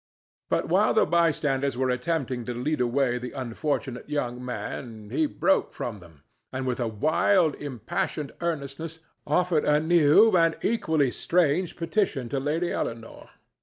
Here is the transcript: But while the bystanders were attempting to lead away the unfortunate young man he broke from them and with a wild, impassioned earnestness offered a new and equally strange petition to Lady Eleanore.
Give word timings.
But 0.49 0.67
while 0.67 0.95
the 0.95 1.05
bystanders 1.05 1.77
were 1.77 1.91
attempting 1.91 2.43
to 2.45 2.55
lead 2.55 2.81
away 2.81 3.19
the 3.19 3.33
unfortunate 3.33 4.09
young 4.09 4.43
man 4.43 5.11
he 5.11 5.27
broke 5.27 5.73
from 5.73 5.99
them 5.99 6.23
and 6.51 6.65
with 6.65 6.79
a 6.79 6.87
wild, 6.87 7.53
impassioned 7.57 8.31
earnestness 8.41 8.97
offered 9.27 9.63
a 9.63 9.79
new 9.79 10.35
and 10.35 10.57
equally 10.63 11.11
strange 11.11 11.75
petition 11.77 12.29
to 12.29 12.39
Lady 12.39 12.71
Eleanore. 12.71 13.29